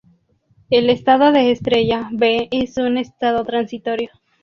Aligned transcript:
El 0.71 0.89
estado 0.89 1.31
de 1.31 1.51
estrella 1.51 2.09
Be 2.11 2.47
es 2.49 2.77
un 2.77 2.97
estado 2.97 3.43
transitorio. 3.45 4.09